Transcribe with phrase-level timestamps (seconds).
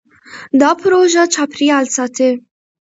[0.59, 2.29] دا پروژه چاپېریال ساتي.